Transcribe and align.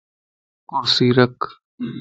ڪرسي 0.69 1.07
رک 1.17 1.37